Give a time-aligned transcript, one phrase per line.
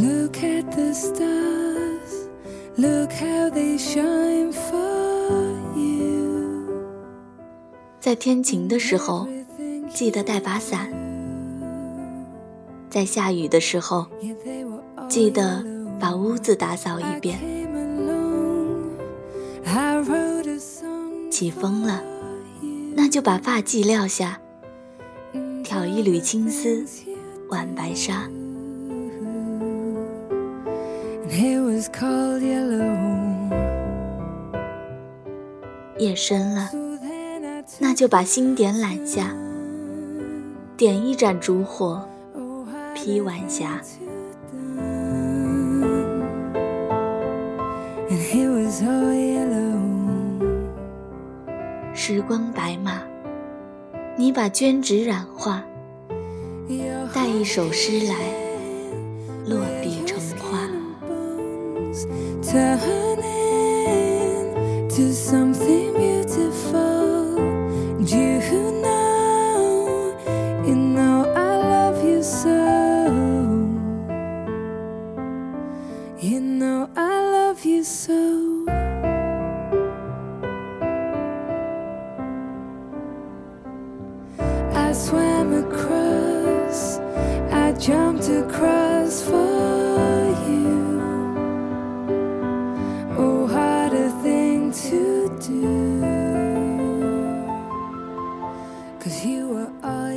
[0.00, 2.28] Look at the stars,
[2.76, 6.68] look how they shine for you.
[7.98, 9.26] 在天晴的时候，
[9.92, 10.86] 记得带把伞；
[12.88, 14.06] 在下雨的时候，
[15.08, 15.64] 记得
[15.98, 17.40] 把屋子打扫一遍。
[21.28, 22.04] 起风了，
[22.94, 24.40] 那就把发髻撂下，
[25.64, 26.84] 挑一缕青丝
[27.48, 28.30] 挽白纱。
[35.98, 36.70] 夜深了，
[37.78, 39.34] 那就把星点揽下，
[40.76, 42.08] 点一盏烛火，
[42.94, 43.80] 披晚霞。
[51.92, 53.02] 时光白马，
[54.16, 55.62] 你把绢纸染画，
[57.12, 58.14] 带一首诗来，
[62.50, 63.28] turning
[64.88, 67.36] to something beautiful.
[68.00, 70.16] You who know,
[70.66, 72.56] you know I love you so.
[76.20, 78.64] You know I love you so.
[84.72, 86.98] I swam across,
[87.52, 88.77] I jumped across.
[95.48, 96.00] do.
[99.00, 100.07] Cause you were all.